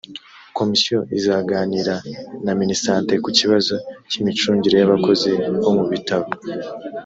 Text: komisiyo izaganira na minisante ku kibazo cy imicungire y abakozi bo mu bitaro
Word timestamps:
komisiyo 0.57 0.99
izaganira 1.19 1.95
na 2.45 2.53
minisante 2.59 3.13
ku 3.23 3.29
kibazo 3.37 3.75
cy 4.09 4.17
imicungire 4.21 4.75
y 4.79 4.85
abakozi 4.87 5.31
bo 5.61 5.71
mu 5.77 5.85
bitaro 5.91 6.27